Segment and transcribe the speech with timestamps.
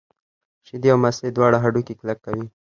[0.67, 2.45] شیدې او مستې دواړه هډوکي کلک کوي.